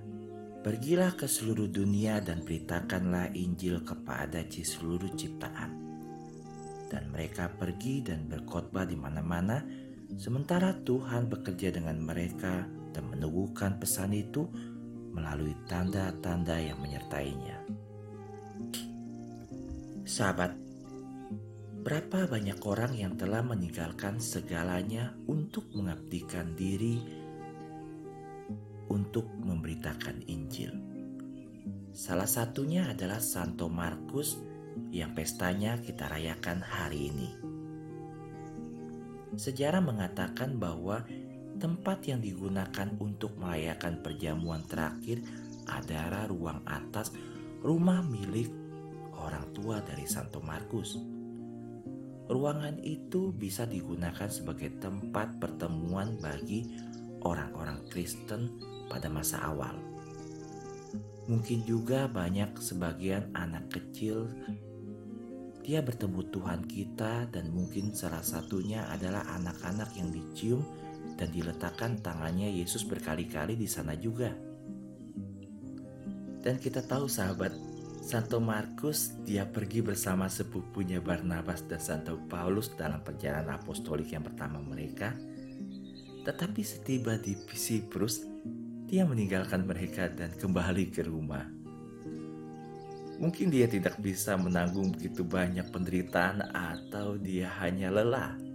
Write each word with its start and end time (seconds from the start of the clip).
Pergilah 0.61 1.17
ke 1.17 1.25
seluruh 1.25 1.73
dunia 1.73 2.21
dan 2.21 2.45
beritakanlah 2.45 3.33
Injil 3.33 3.81
kepada 3.81 4.45
seluruh 4.45 5.09
ciptaan. 5.17 5.73
Dan 6.93 7.09
mereka 7.09 7.49
pergi 7.49 8.05
dan 8.05 8.29
berkhotbah 8.29 8.85
di 8.85 8.93
mana-mana, 8.93 9.65
sementara 10.21 10.77
Tuhan 10.85 11.33
bekerja 11.33 11.73
dengan 11.73 11.97
mereka 12.05 12.69
dan 12.93 13.09
meneguhkan 13.09 13.81
pesan 13.81 14.13
itu 14.13 14.53
melalui 15.11 15.55
tanda-tanda 15.67 16.59
yang 16.59 16.79
menyertainya. 16.79 17.63
Sahabat, 20.07 20.55
berapa 21.81 22.27
banyak 22.27 22.59
orang 22.67 22.93
yang 22.99 23.15
telah 23.15 23.41
meninggalkan 23.47 24.19
segalanya 24.19 25.15
untuk 25.31 25.71
mengabdikan 25.73 26.53
diri 26.59 26.99
untuk 28.91 29.31
memberitakan 29.39 30.27
Injil. 30.27 30.75
Salah 31.95 32.27
satunya 32.27 32.91
adalah 32.91 33.23
Santo 33.23 33.71
Markus 33.71 34.35
yang 34.91 35.15
pestanya 35.15 35.79
kita 35.79 36.11
rayakan 36.11 36.59
hari 36.63 37.11
ini. 37.11 37.29
Sejarah 39.39 39.79
mengatakan 39.79 40.59
bahwa 40.59 41.07
Tempat 41.61 42.09
yang 42.09 42.25
digunakan 42.25 42.89
untuk 42.97 43.37
merayakan 43.37 44.01
perjamuan 44.01 44.65
terakhir 44.65 45.21
adalah 45.69 46.25
ruang 46.25 46.65
atas 46.65 47.13
rumah 47.61 48.01
milik 48.01 48.49
orang 49.13 49.45
tua 49.53 49.85
dari 49.85 50.09
Santo 50.09 50.41
Markus. 50.41 50.97
Ruangan 52.33 52.81
itu 52.81 53.37
bisa 53.37 53.69
digunakan 53.69 54.33
sebagai 54.33 54.81
tempat 54.81 55.37
pertemuan 55.37 56.17
bagi 56.17 56.65
orang-orang 57.29 57.85
Kristen 57.93 58.57
pada 58.89 59.13
masa 59.13 59.45
awal. 59.45 59.77
Mungkin 61.29 61.69
juga 61.69 62.09
banyak 62.09 62.57
sebagian 62.57 63.37
anak 63.37 63.69
kecil 63.69 64.33
dia 65.61 65.85
bertemu 65.85 66.25
Tuhan 66.33 66.65
kita 66.67 67.29
dan 67.29 67.53
mungkin 67.53 67.93
salah 67.93 68.25
satunya 68.25 68.89
adalah 68.89 69.23
anak-anak 69.37 69.93
yang 69.95 70.09
dicium 70.09 70.65
dan 71.21 71.29
diletakkan 71.29 72.01
tangannya 72.01 72.49
Yesus 72.49 72.89
berkali-kali 72.89 73.53
di 73.53 73.69
sana 73.69 73.93
juga. 73.93 74.33
Dan 76.41 76.57
kita 76.57 76.81
tahu 76.81 77.05
sahabat, 77.05 77.53
Santo 78.01 78.41
Markus 78.41 79.13
dia 79.29 79.45
pergi 79.45 79.85
bersama 79.85 80.25
sepupunya 80.33 81.05
Barnabas 81.05 81.61
dan 81.69 81.77
Santo 81.77 82.17
Paulus 82.33 82.73
dalam 82.73 83.05
perjalanan 83.05 83.61
apostolik 83.61 84.09
yang 84.17 84.25
pertama 84.25 84.57
mereka. 84.65 85.13
Tetapi 86.25 86.65
setiba 86.65 87.21
di 87.21 87.37
Siprus, 87.37 88.25
dia 88.89 89.05
meninggalkan 89.05 89.69
mereka 89.69 90.09
dan 90.09 90.33
kembali 90.33 90.89
ke 90.89 91.05
rumah. 91.05 91.45
Mungkin 93.21 93.53
dia 93.53 93.69
tidak 93.69 94.01
bisa 94.01 94.41
menanggung 94.41 94.97
begitu 94.97 95.21
banyak 95.29 95.69
penderitaan 95.69 96.41
atau 96.57 97.21
dia 97.21 97.53
hanya 97.61 97.93
lelah 97.93 98.50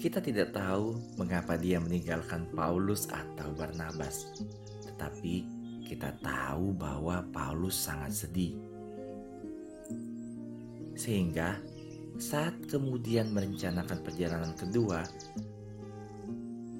kita 0.00 0.24
tidak 0.24 0.56
tahu 0.56 0.96
mengapa 1.20 1.60
dia 1.60 1.76
meninggalkan 1.76 2.48
Paulus 2.56 3.04
atau 3.12 3.52
Barnabas, 3.52 4.32
tetapi 4.88 5.44
kita 5.84 6.16
tahu 6.24 6.72
bahwa 6.72 7.20
Paulus 7.28 7.76
sangat 7.76 8.24
sedih. 8.24 8.56
Sehingga 10.96 11.60
saat 12.16 12.56
kemudian 12.72 13.28
merencanakan 13.36 14.00
perjalanan 14.00 14.56
kedua, 14.56 15.04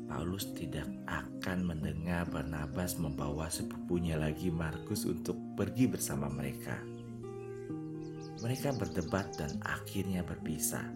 Paulus 0.09 0.49
tidak 0.57 0.89
akan 1.05 1.77
mendengar 1.77 2.25
Barnabas 2.25 2.97
membawa 2.97 3.53
sepupunya 3.53 4.17
lagi 4.17 4.49
Markus 4.49 5.05
untuk 5.05 5.37
pergi 5.61 5.93
bersama 5.93 6.33
mereka. 6.33 6.81
Mereka 8.41 8.81
berdebat 8.81 9.37
dan 9.37 9.61
akhirnya 9.61 10.25
berpisah. 10.25 10.89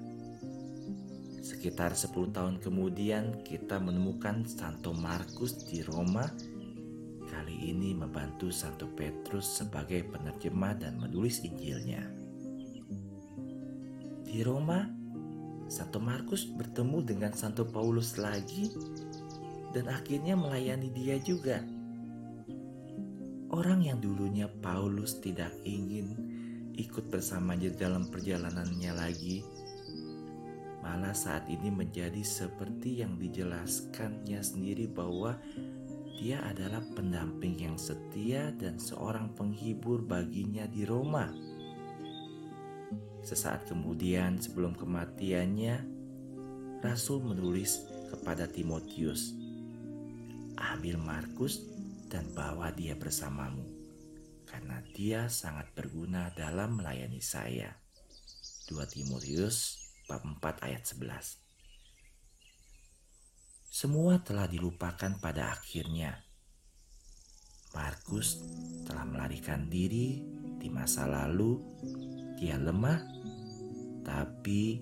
Sekitar 1.44 1.92
10 1.92 2.32
tahun 2.32 2.56
kemudian 2.56 3.44
kita 3.44 3.76
menemukan 3.76 4.48
Santo 4.48 4.96
Markus 4.96 5.68
di 5.68 5.84
Roma 5.84 6.24
kali 7.28 7.68
ini 7.68 7.92
membantu 7.92 8.48
Santo 8.48 8.88
Petrus 8.88 9.60
sebagai 9.60 10.08
penerjemah 10.08 10.72
dan 10.80 10.96
menulis 10.96 11.44
Injilnya. 11.44 12.00
Di 14.24 14.40
Roma, 14.40 14.88
Santo 15.68 16.00
Markus 16.00 16.48
bertemu 16.48 17.04
dengan 17.04 17.36
Santo 17.36 17.68
Paulus 17.68 18.16
lagi 18.16 18.72
dan 19.76 19.92
akhirnya 19.92 20.40
melayani 20.40 20.88
dia 20.96 21.20
juga. 21.20 21.60
Orang 23.52 23.84
yang 23.84 24.00
dulunya 24.00 24.48
Paulus 24.48 25.20
tidak 25.20 25.52
ingin 25.68 26.16
ikut 26.72 27.12
bersamanya 27.12 27.68
dalam 27.76 28.08
perjalanannya 28.08 28.92
lagi, 28.96 29.44
malah 30.84 31.16
saat 31.16 31.48
ini 31.48 31.72
menjadi 31.72 32.20
seperti 32.20 33.00
yang 33.00 33.16
dijelaskannya 33.16 34.36
sendiri 34.44 34.84
bahwa 34.84 35.40
dia 36.20 36.44
adalah 36.44 36.84
pendamping 36.92 37.56
yang 37.56 37.80
setia 37.80 38.52
dan 38.60 38.76
seorang 38.76 39.32
penghibur 39.32 40.04
baginya 40.04 40.68
di 40.68 40.84
Roma. 40.84 41.32
Sesaat 43.24 43.64
kemudian 43.64 44.36
sebelum 44.36 44.76
kematiannya, 44.76 45.80
Rasul 46.84 47.24
menulis 47.24 47.80
kepada 48.12 48.44
Timotius, 48.44 49.32
"Ambil 50.60 51.00
Markus 51.00 51.64
dan 52.12 52.28
bawa 52.36 52.76
dia 52.76 52.92
bersamamu, 52.92 53.64
karena 54.44 54.84
dia 54.92 55.32
sangat 55.32 55.72
berguna 55.72 56.28
dalam 56.36 56.76
melayani 56.76 57.24
saya." 57.24 57.72
2 58.68 58.84
Timotius 58.84 59.83
bab 60.04 60.20
4 60.20 60.68
ayat 60.68 60.84
11. 60.84 61.40
Semua 63.74 64.20
telah 64.20 64.46
dilupakan 64.46 65.16
pada 65.18 65.50
akhirnya. 65.50 66.14
Markus 67.74 68.38
telah 68.86 69.02
melarikan 69.02 69.66
diri 69.66 70.22
di 70.60 70.68
masa 70.70 71.10
lalu. 71.10 71.58
Dia 72.38 72.60
lemah, 72.60 73.00
tapi 74.06 74.78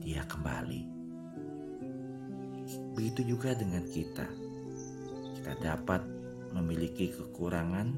dia 0.00 0.26
kembali. 0.26 0.82
Begitu 2.96 3.36
juga 3.36 3.54
dengan 3.54 3.86
kita. 3.86 4.26
Kita 5.38 5.52
dapat 5.62 6.02
memiliki 6.50 7.14
kekurangan 7.14 7.88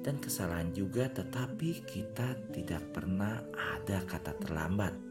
dan 0.00 0.16
kesalahan 0.16 0.72
juga, 0.72 1.12
tetapi 1.12 1.84
kita 1.84 2.56
tidak 2.56 2.88
pernah 2.96 3.44
ada 3.76 4.00
kata 4.08 4.32
terlambat 4.40 5.09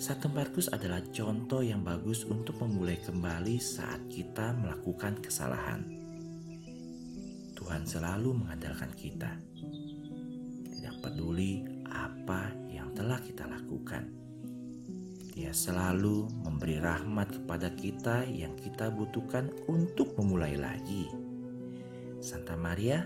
Santo 0.00 0.32
Markus 0.32 0.72
adalah 0.72 1.04
contoh 1.12 1.60
yang 1.60 1.84
bagus 1.84 2.24
untuk 2.24 2.56
memulai 2.64 2.96
kembali 3.04 3.60
saat 3.60 4.08
kita 4.08 4.56
melakukan 4.56 5.20
kesalahan. 5.20 5.84
Tuhan 7.52 7.84
selalu 7.84 8.32
mengandalkan 8.32 8.96
kita. 8.96 9.28
Tidak 10.72 11.04
peduli 11.04 11.84
apa 11.92 12.48
yang 12.72 12.96
telah 12.96 13.20
kita 13.20 13.44
lakukan. 13.44 14.08
Dia 15.36 15.52
selalu 15.52 16.32
memberi 16.48 16.80
rahmat 16.80 17.36
kepada 17.36 17.68
kita 17.76 18.24
yang 18.24 18.56
kita 18.56 18.88
butuhkan 18.88 19.52
untuk 19.68 20.16
memulai 20.16 20.56
lagi. 20.56 21.12
Santa 22.24 22.56
Maria, 22.56 23.04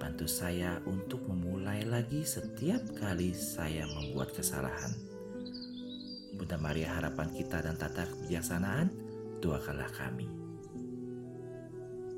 bantu 0.00 0.24
saya 0.24 0.80
untuk 0.88 1.28
memulai 1.28 1.84
lagi 1.84 2.24
setiap 2.24 2.80
kali 2.96 3.36
saya 3.36 3.84
membuat 3.92 4.32
kesalahan 4.32 5.17
Bunda 6.34 6.60
Maria 6.60 6.96
harapan 6.96 7.28
kita 7.32 7.62
dan 7.62 7.78
tata 7.78 8.04
kebijaksanaan, 8.08 8.90
doakanlah 9.40 9.88
kami. 9.94 10.47